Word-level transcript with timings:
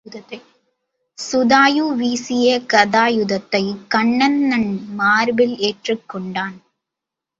சுதாயு 1.17 1.95
வீசிய 1.95 2.61
கதாயுதத்தைக் 2.73 3.87
கண்ணன் 3.87 4.39
நன் 4.47 4.69
மார்பில் 4.95 5.57
ஏற்றுக் 5.57 6.09
கொண்டான். 6.09 6.57